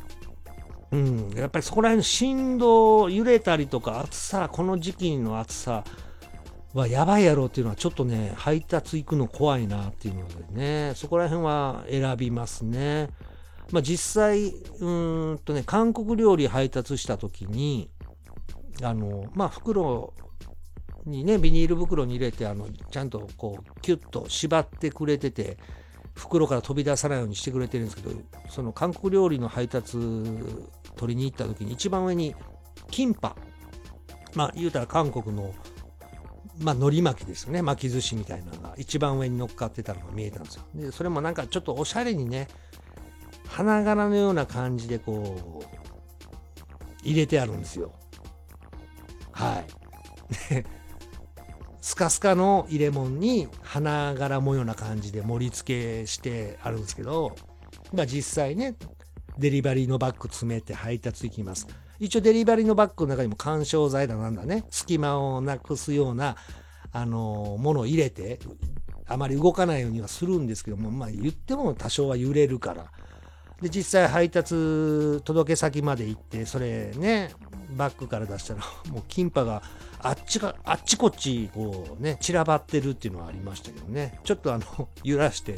[0.91, 5.83] うん、やっぱりそこら辺の振動、揺れたりとか、暑さ、この時期の暑さ
[6.73, 13.09] はやばいやろっていうのは、ちょっとね、配達行くの怖いなっていうのでね、そこら辺は選びますね。
[13.71, 14.89] まあ、実際、う
[15.33, 17.89] んとね、韓国料理配達した時に、
[18.81, 20.13] あの、まあ、袋
[21.07, 25.57] にねビニール袋に入れてあのちゃんとこうキュッと縛ってくれてて
[26.15, 28.11] 袋から飛び出さないようにしてくれてるんですけど
[28.49, 29.97] その韓国料理の配達
[30.95, 32.35] 取りに行った時に一番上に
[32.89, 33.35] キンパ。
[34.35, 35.53] まあ言うたら韓国の
[36.59, 37.61] まあ海苔巻きですよね。
[37.61, 40.63] 巻き寿司みたいなのが一番上に乗っかってたのが見えたんですよ。
[40.75, 42.47] でそれもなんかちょっとおしゃれにね
[43.47, 45.77] 花柄のような感じでこう
[47.03, 47.91] 入れてあるんですよ。
[49.31, 49.67] はい。
[51.87, 57.33] スカスカの入れ物に花柄模様な感じで盛り付けしてあるんですけど、
[57.93, 58.75] まあ実際ね、
[59.37, 61.65] デリバリーのバッグ詰めて配達行きます。
[61.97, 66.35] 一応デリバリーのバッグの中にも緩衝材だなんだね、隙間をなくすような、
[66.91, 68.39] あのものを入れて、
[69.05, 72.91] あまり動かないようにはするんですけども、まあ言っても多少は揺れるから。
[73.61, 77.31] で、実際配達、届け先まで行って、それね、
[77.75, 79.63] バッグから出したら、 もうキンパが
[79.99, 84.19] あっちが、あっちこっち、こうね、散らばってるっていうのはありましたけどね。
[84.23, 85.57] ちょっとあの、 揺らして、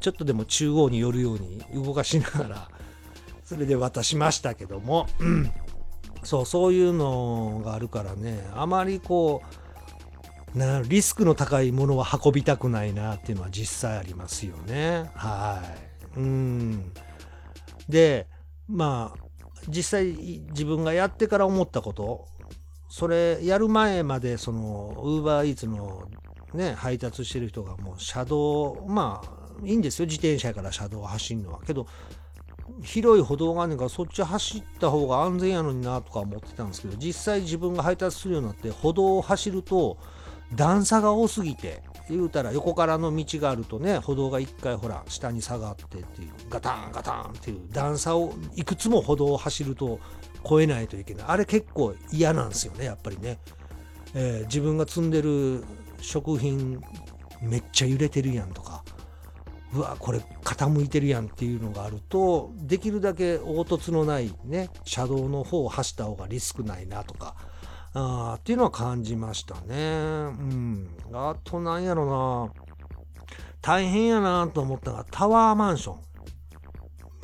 [0.00, 2.68] ちょっとでも中央に寄るように動かしながら、
[3.44, 5.52] それで渡しましたけども、うん、
[6.22, 9.42] そう、そういうのがあるからね、あまりこ
[10.54, 15.10] う、なリスクの高いものは運びたくないなっていうのは実際ありますよね。
[15.14, 15.62] は
[16.16, 16.20] い。
[16.20, 16.92] うん。
[17.92, 18.26] で、
[18.68, 19.22] まあ、
[19.68, 20.06] 実際
[20.50, 22.26] 自分がやってから思ったこと
[22.88, 26.08] それやる前までそのウーバーイーツの
[26.54, 30.06] ね配達してる人がもう車道まあいいんですよ。
[30.06, 31.60] 自転車から車道を走るのは。
[31.64, 31.86] けど
[32.82, 39.98] 広い歩道があるからそっち走った方が安全やのになとか思ってたんですけど実際自分が配達するようになって歩道を走ると
[40.54, 50.00] 段差が多すぎて言うたら横からの道があるとね歩道が一回ほら下に下がってっていうガタンガタンっていう段差をいくつも歩道を走ると
[50.44, 51.26] 越えないといけない。
[51.28, 53.38] あれ結構嫌なんですよねやっぱりね、
[54.14, 55.64] えー、自分が積んでる
[56.00, 56.80] 食品
[57.40, 58.84] めっちゃ揺れてるやんとか。
[59.74, 67.34] うわこれ傾いてるやんっていうのがあるとできるだけ凹凸のないね車道の方を走った方がリスクないなとか。
[67.94, 69.74] あっていうのは感じましたね。
[69.76, 70.88] うん。
[71.12, 72.62] あとなんやろな。
[73.60, 75.96] 大変やなと思ったのがタワーマンショ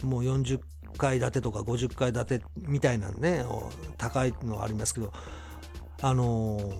[0.04, 0.08] ン。
[0.08, 0.60] もう40
[0.96, 3.44] 階建てとか50階建てみたいなね。
[3.96, 5.12] 高いのはありますけど。
[6.00, 6.72] あの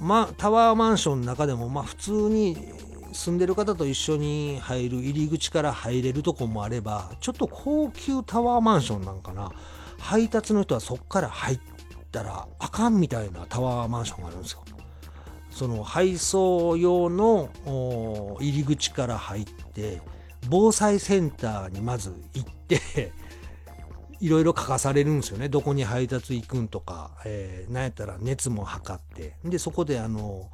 [0.00, 2.56] まタワーマンションの中でもまあ普通に
[3.12, 9.50] 住んでる方と一緒に入る入り口から入れるとこもあればちょっと高級タワーマンションなんかな。
[9.98, 11.69] 配達の人はそこから入って
[12.10, 14.64] たらあかんみたいなタワーマンションがあるんですよ。
[15.50, 17.50] その配送用の
[18.40, 20.00] 入り口から入って
[20.48, 23.12] 防災センターにまず行って
[24.20, 25.48] いろいろ書かされるんですよね。
[25.48, 29.34] どこに配達行くんとか、えー、なんやったら熱も測って。
[29.44, 30.50] で、そこであの、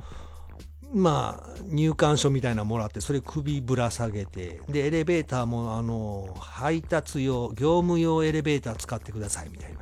[0.94, 9.80] まあ、入館書みたいなのもらって、それ首ぶら下げて、で、エレベーターも、あの、配達用、業務用エレベーター使ってくださいみたいな。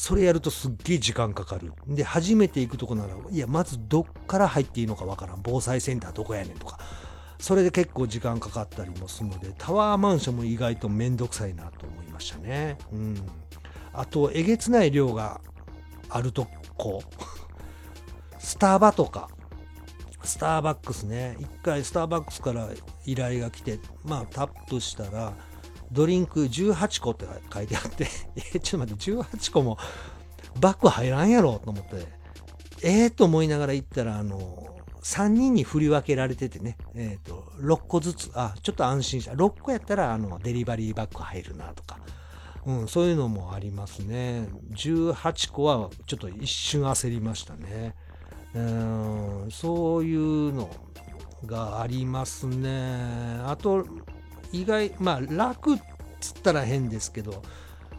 [0.00, 1.74] それやるとすっげえ時間かかる。
[1.86, 5.40] で、初めて行くとこなら、いや、まずどっから入っていいのかわからん。
[5.42, 6.78] 防災センターどこやねんとか。
[7.38, 12.78] それで結構時間かかったりもするのでタワーマンションも意外と面倒くさいなと思いましたね。
[12.92, 13.16] うん、
[13.92, 15.40] あとえげつない量が
[16.08, 16.46] あると
[16.76, 17.02] こ
[18.38, 19.28] スタバとか
[20.22, 22.68] スターバックスね一回スターバックスから
[23.06, 25.34] 依頼が来てまあタップしたら
[25.92, 28.06] ドリンク18個って書いてあって
[28.54, 29.78] えちょっと待って18個も
[30.60, 32.06] バッグ入らんやろと思って
[32.82, 34.70] ええー、と思いながら行ったらあの
[35.02, 39.32] 3人に振り分けられててね、えーと、6個ずつあちょっと安心した。
[39.32, 41.98] 6個やったらあのデリバリーバッグ入るなとか、
[42.66, 44.46] うん、そういうのもありますね。
[44.72, 47.94] 18個はちょっと一瞬焦りましたね。
[48.54, 50.68] うんそういうの
[51.46, 53.40] がありますね。
[53.46, 53.86] あと
[54.52, 55.78] 意外まあ楽っ
[56.20, 57.42] つったら変ですけど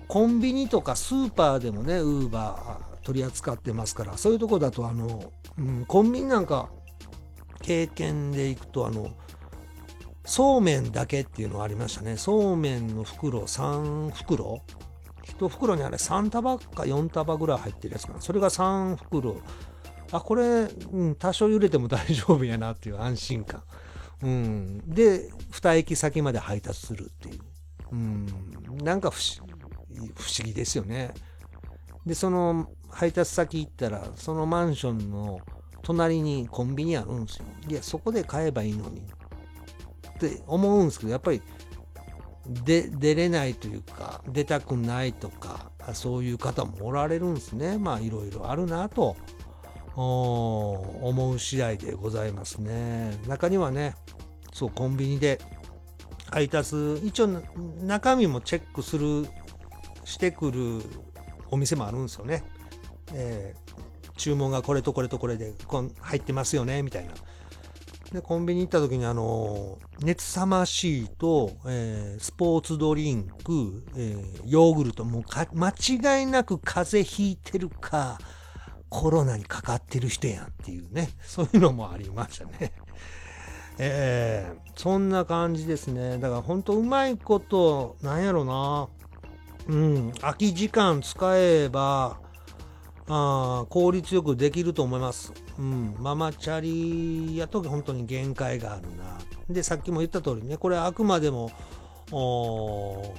[0.07, 6.69] コンビニとかスーパーでもねウーバー取り扱ってますからそういうとこだとあの、うん、コンビニなんか
[7.61, 9.11] 経験でいくとあの
[10.25, 12.15] そうめんだけっていうのがありましたね。
[12.15, 14.61] そうめんの袋3袋
[15.23, 18.21] ？1袋にあれ3束か4束ぐらい入ってるやつかな。
[18.21, 19.37] それが3袋。
[20.11, 23.63] あこれ、うん、多少揺れても大丈夫やなっていう安心感、
[24.23, 27.39] うん、で2駅先まで配達するっていう、
[27.91, 28.27] うん、
[28.83, 29.47] なんか不思
[30.43, 31.13] 議ですよね
[32.05, 35.39] でその配達先行ったらそのマンションの
[35.81, 37.45] 隣にコンビニあるんですよ。
[37.67, 38.99] いや、そこで買えばいいのに。
[38.99, 39.03] っ
[40.19, 41.41] て思うんですけど、やっぱり、
[42.47, 47.77] で、出れないというか、出たくないとか、そういう方もおられるんですね。
[47.77, 49.15] まあ、いろいろあるなと、
[49.95, 53.17] 思う次第でございますね。
[53.27, 53.95] 中にはね、
[54.53, 55.39] そう、コンビニで
[56.29, 57.27] 配達、一応
[57.81, 59.27] 中身もチェックする、
[60.05, 60.81] してくる
[61.49, 62.43] お店もあるんですよね。
[63.13, 63.71] えー
[64.21, 67.13] 注文がこれとこれとこれでこ入ってますよねみたいな。
[68.11, 75.69] でコンビニ行った時にあの熱さましいと、えー、スポーツドリンク、えー、ヨーグルトもう間
[76.19, 78.19] 違いなく風邪ひいてるか
[78.91, 82.73] コロナにかかってる人やんっていうねそういうのもありましたね。
[83.79, 86.19] えー、そんな感じですね。
[86.19, 88.89] だから本当うまいこと、なんやろな。
[89.67, 92.19] うん、空き時間使えば、
[93.07, 95.33] あ効率よくできると思います。
[95.57, 99.17] うん、ママチャリやと本当に限界があるな。
[99.49, 101.49] で、さっきも言った通りね、これあくまでも、
[102.11, 103.15] 個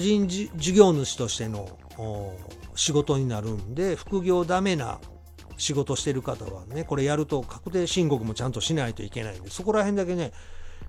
[0.00, 1.68] 人事業主としての
[2.74, 5.00] 仕事になるんで、副業ダメな
[5.56, 10.32] 仕事してる方はね、これやると確定申告もちゃんとしないといけないんで、そこら辺だけね、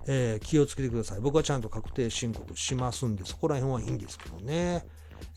[0.06, 1.20] えー、気をつけてください。
[1.20, 4.84] 僕はちゃんと確定申告しますんで、そこら辺はいいんですけどね。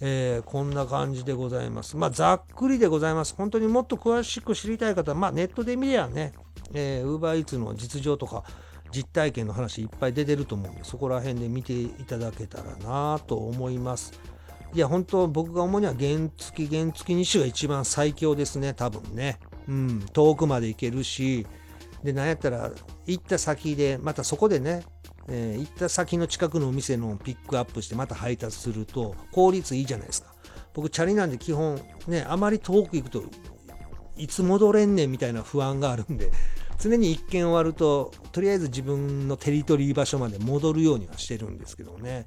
[0.01, 1.95] えー、こんな感じでございます。
[1.97, 3.33] まあ、ざっくりでございます。
[3.35, 6.33] 本当にもっと詳しく知りたい方は、まあ、ネットで見りゃね、
[6.73, 8.43] えー、UberEats の実情とか、
[8.91, 14.13] 実体験の話いっぱい出てると思うんで、そこら辺で見ていただけたらなと思います。
[14.73, 19.39] いや、本当僕が思うには原付、原付2種が一番最強ですね、多分ね。
[19.67, 21.45] うん、遠くまで行けるし、
[22.03, 22.71] で、なんやったら、
[23.05, 24.83] 行った先で、またそこでね、
[25.27, 30.33] えー、行った先の近くのお店のピックアップしてまた配達すると効率いいじゃないですか。
[30.73, 33.23] 僕、チャリなんで基本ね、あまり遠く行くと
[34.19, 36.31] いつ戻れんねんみたいな不安があるんで、
[36.77, 42.25] 常に一件終わると、とりあえず自分のテリトリー場所まで戻るようにはしてるんですけどね。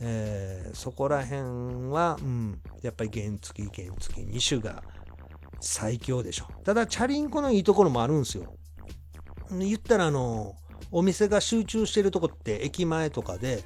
[0.00, 4.82] えー、そこら辺は、うん、やっぱり原付、原付2種が
[5.60, 6.46] 最強でしょ。
[6.64, 8.54] ただ、チャリンコのいいところもあるんですよ。
[9.50, 10.54] 言ったら、あの、
[10.90, 13.62] お店が集中してるとこって駅前とかで、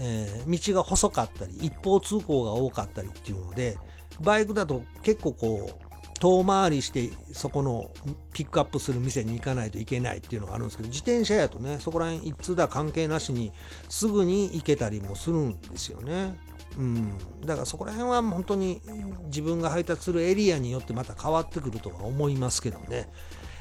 [0.00, 3.78] えー、道が細かったり一方通行が多かったりっていうので
[4.20, 5.83] バイクだと結構こう
[6.24, 7.90] 遠回りしてそこの
[8.32, 13.52] ピックアップする店に行かないといけないっていうのがあるんですけど自転車やとねそこら辺一通だ関係なしに
[13.90, 16.34] すぐに行けたりもするんですよね。
[16.78, 18.80] うん、だからそこら辺は本当に
[19.26, 23.10] 自分が配達するエリアによってまた変わってくるとは思いますけどね。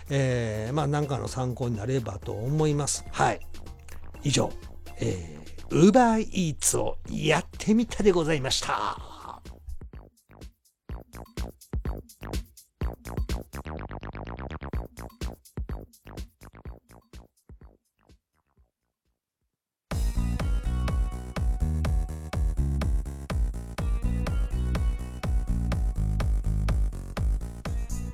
[0.10, 3.06] えー、まあ何かの参考になればと思います。
[3.12, 3.42] はい。
[4.24, 4.52] 以上、
[5.00, 9.14] えー、UberEats をやってみたでございました。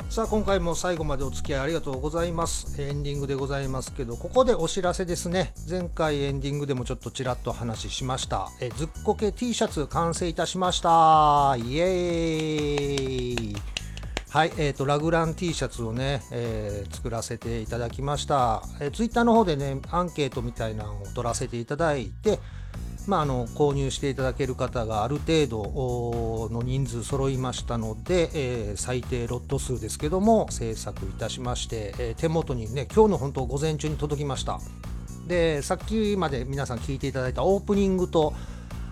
[0.09, 2.81] さあ今回も最後までお付き合いありがとうございます。
[2.81, 5.53] エンディングでございますけどここでお知らせですね。
[5.69, 8.49] 前回エンディングでもちょっとちらっと話しました。
[8.59, 11.55] えずっこけ T シャツ完成いたしました。
[11.57, 13.78] イエーイ。
[14.31, 22.37] はい、えーと、ラグラン T シャツをね、えー、作らせていただきました、えー、ツイッターの方でねアンケートみたいなのを取らせていただいて、
[23.07, 34.59] まあ、あの購入していただける方がある程度の人数揃いましたので、えー、最低ロット数ですけども制作いたしまして、えー、手元にね今日の本当午前中に届きました。
[35.25, 38.35] でさっきまで皆さん聞いていただいたオープニングと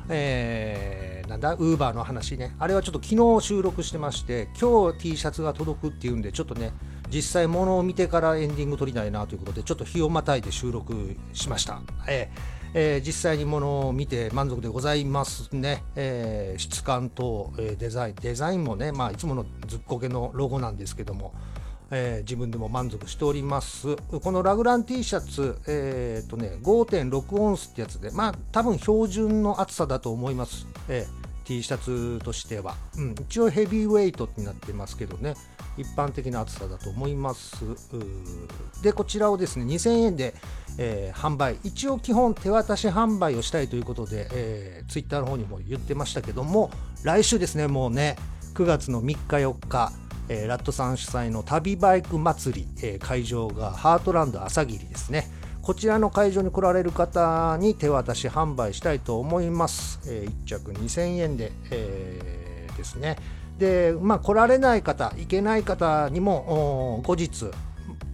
[0.09, 6.71] えー、なんだ、ウーバーの話ね、あれはちょっと昨日収録してまして、今日 T シャツが届くっていうんで、ちょっとね、
[7.09, 11.82] 実際ものを見てからエンディング撮りたいなということで、ちょっと日をまたいで収録しました。
[12.07, 15.84] えーえー、実際にものを見て満足でございますね。
[15.95, 21.34] えー、質感と、え、デザイン、デザインもね、まあ、いつものずっこけのロゴなんですけども、
[21.91, 23.95] えー、自分でも満足しております。
[23.95, 30.67] このラグラン T シャツ、えー、とね、5.6オンスってやつで、まあ多分標準の厚さだと思います。
[30.89, 33.15] えー、T シャツとしては、うん。
[33.21, 35.35] 一応ヘビーウェイトになってますけどね、
[35.77, 37.63] 一般的な厚さだと思います。
[38.81, 40.35] で、こちらをですね、2000円で、
[40.77, 41.57] えー、販売。
[41.63, 46.69] 一応基本手渡し販売をしたいということで、えー、Twitter の方にも言ってましたけども、
[47.03, 48.17] 来週ですね、もうね、
[48.53, 49.93] 9月の3日4日、
[50.30, 55.30] えー、ラットさん主催の旅バイク祭り、えー、会場がハートランド朝霧ですね。
[55.61, 59.99] こちらの会場に来られる方に手渡し販売したいと思います。
[60.07, 63.17] えー、1着2000円で、えー、ですね。
[63.57, 67.51] で、まあ、来られない方、行けない方にも後日、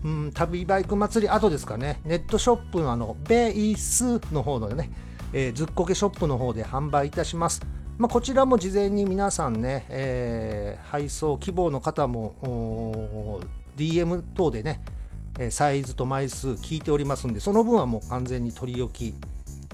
[0.04, 4.90] うん、旅バイク祭り後ですかね、ネットショップのあのベースの方のね、
[5.32, 7.62] えー、ずっこけショップの方で販売いたします。
[7.98, 13.40] まあ、こちらも事前に皆さんね、えー、配送希望の方も
[13.78, 14.82] DM 等でね、
[15.52, 19.16] サイズと枚数聞いておりますんで、その分はもう完全に取り置き、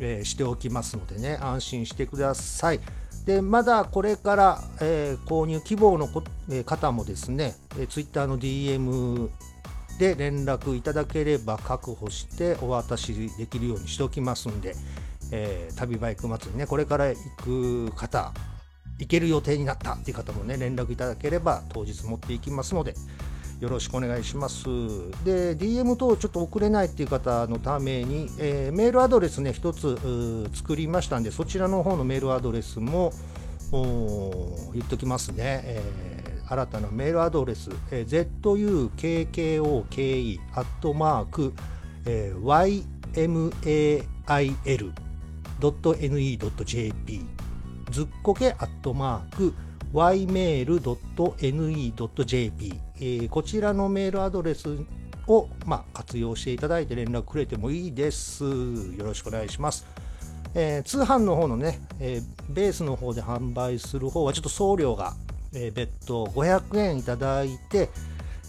[0.01, 2.79] えー、しておきますのでね、安心してください。
[3.25, 6.09] で、まだこれから、えー、購入希望の、
[6.49, 9.29] えー、方もですね、えー、Twitter の DM
[9.97, 14.75] で連絡いただければ確保してお渡しできるようにしておきますんで、
[15.31, 18.33] えー、旅バイク祭りね、これから行く方、
[18.99, 22.93] 行ける予定になったっていう方もね、連絡いただければ当日持っていきますので、
[23.59, 24.63] よろしくお願いします。
[25.25, 29.97] で、DM 等ちょっと送れないっていう方のために、えー、メールアドレスね、一つ
[30.53, 33.11] 作りましたんで、そちらの方のメールアドレスも
[33.71, 35.61] 言っときますね。
[35.63, 41.53] えー、新たなメールアドレス、えー、zukkoke アットマーク、
[42.05, 45.08] えー、ymail
[45.59, 47.25] ymail.ne.jp
[47.91, 49.53] ずっこけアットマーク
[49.93, 50.73] ymail.ne.jp、
[52.95, 54.77] えー、こちらのメールアドレス
[55.27, 58.43] を、まあ、活用していただいて連絡くれてもいいです。
[58.43, 59.85] よろしくお願いします。
[60.55, 65.13] えー、通販の方のね、えー、ベースの方で販売する方はちょっと送料が、
[65.53, 67.89] えー、別途500円いただいて、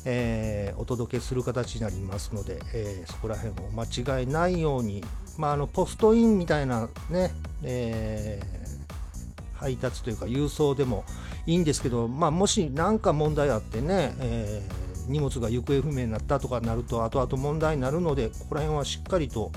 [0.04, 5.04] えー、お届けする形になりますので、えー、そこら辺も間違いないように、
[5.38, 11.04] まあ、あのポストインみたいなね、えー、配達というか郵送でも
[11.46, 19.50] いいんですけど、まあ、もし何か問題あってね、えー、荷物が行方不明になったとかなると後々問題になるのでここら辺はしっかりと、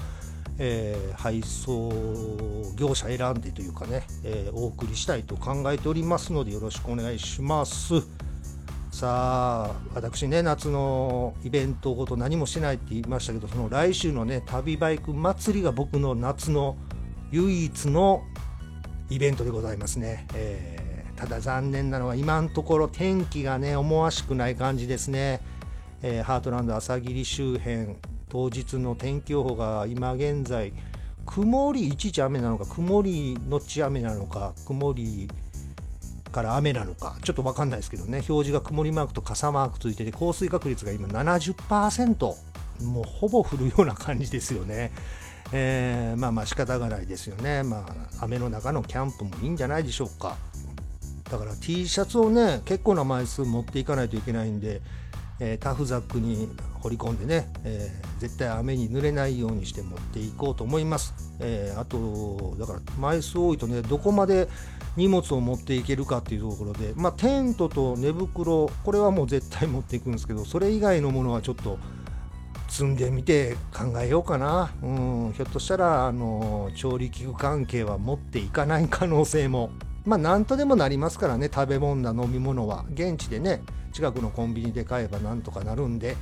[0.57, 1.91] えー、配送
[2.75, 7.93] 業者選んでというかね、え、お送りしたいと考えておりますのでよろしくお願いします。
[8.93, 16.77] さあ私ね夏のイベントごと何もしないって言いましたけどその来週のね旅バイク祭りが僕の夏の
[17.31, 18.23] 唯一の
[19.09, 25.41] イベントでございますね、えー、ただ残念なのは今のところ天気がね思わしくない感じですね、
[26.03, 27.95] えー、ハートランド朝霧周辺
[28.29, 30.71] 当日の天気予報が今現在
[31.25, 35.27] 曇り一時雨なのか曇りのち雨なのか曇り
[36.33, 42.35] から雨なのか、ちょっと分かんないですけどね、表示が曇りマークと傘マークついてて、降水確率が今70%、
[42.83, 44.91] もうほぼ降るような感じですよね。
[45.53, 47.63] えー、まあまあ仕方がないですよね。
[47.63, 50.35] まあ雨の中のキャンプもいいんじゃないでしょうか。
[51.29, 54.81] だから T シャツをね、結構な枚数持っていかないといけないんで、
[55.39, 56.49] えー、タフザックに
[56.81, 61.13] 掘り込んでね、えー、絶対雨に濡れないようにして持っていこうと思います。
[61.39, 64.47] えー、あと、だから枚数多いとね、どこまで
[64.95, 71.79] 荷物を持っていけるかっていうところで、まあ、テントと寝袋、これはもう絶対持っていくんですけど、それ以外のものはちょっと
[72.67, 74.71] 積んでみて考えようかな。
[74.81, 79.71] うん、ひょっとしたら、あの、調理器具関係は持っていかない可能性も。
[80.05, 82.85] まあ、なんとでもなりますからね、食べ物だ、飲み物は。
[82.93, 83.61] 現地でね、
[83.93, 86.17] 近くのコンビニで買えばなんとかなるんで、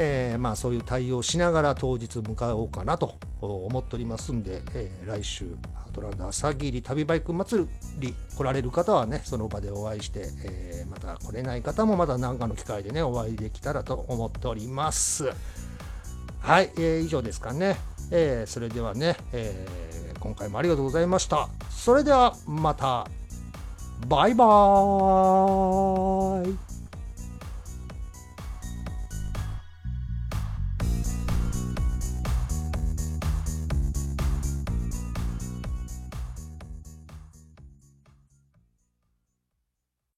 [0.00, 7.66] えー、まあそういう対応しながら当日向かおうかなと思っておりますんで、えー、来週アトランダ朝霧旅バイク祭
[7.98, 15.32] り来られる方はねその場でお会いして、えー、また来れない方もまた何かの機会でねお会いできたらと思っております。
[16.40, 17.76] はい、えー、以上ですかね、
[18.12, 21.48] えー、それではね、えー、今回もありがとうございました。
[21.70, 23.06] それではまた。
[24.06, 24.48] バイバー
[26.52, 26.77] イ。